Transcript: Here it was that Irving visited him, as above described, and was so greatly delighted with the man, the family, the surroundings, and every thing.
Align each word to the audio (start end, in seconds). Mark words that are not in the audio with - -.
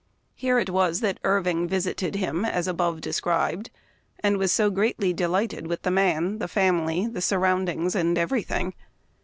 Here 0.33 0.57
it 0.57 0.71
was 0.71 1.01
that 1.01 1.19
Irving 1.23 1.67
visited 1.67 2.15
him, 2.15 2.43
as 2.43 2.67
above 2.67 3.01
described, 3.01 3.69
and 4.21 4.37
was 4.39 4.51
so 4.51 4.71
greatly 4.71 5.13
delighted 5.13 5.67
with 5.67 5.83
the 5.83 5.91
man, 5.91 6.39
the 6.39 6.47
family, 6.47 7.05
the 7.05 7.21
surroundings, 7.21 7.93
and 7.93 8.17
every 8.17 8.41
thing. 8.41 8.73